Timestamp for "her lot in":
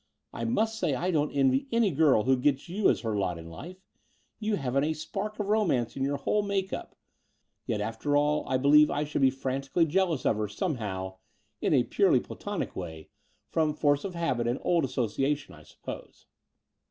3.01-3.51